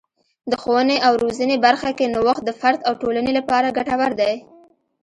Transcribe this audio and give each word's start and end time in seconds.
د 0.51 0.53
ښوونې 0.61 0.97
او 1.07 1.13
روزنې 1.23 1.55
برخه 1.65 1.89
کې 1.97 2.11
نوښت 2.13 2.43
د 2.45 2.51
فرد 2.59 2.79
او 2.87 2.93
ټولنې 3.01 3.31
لپاره 3.39 3.75
ګټور 3.77 4.11
دی. 4.21 4.33